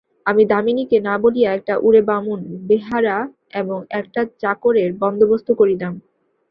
আমি 0.25 0.43
দামিনীকে 0.45 0.97
না 0.99 1.15
বলিয়া 1.17 1.49
একটা 1.53 1.73
উড়েবামুন, 1.77 2.39
বেহারা 2.67 3.17
এবং 3.53 3.77
একটা 3.91 4.21
চাকরের 4.39 4.89
বন্দোবস্ত 4.99 5.47
করিলাম। 5.53 5.93